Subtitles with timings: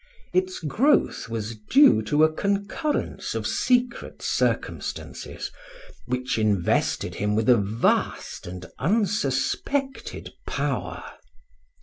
[0.33, 5.51] Its growth was due to a concurrence of secret circumstances,
[6.07, 11.03] which invested him with a vast and unsuspected power.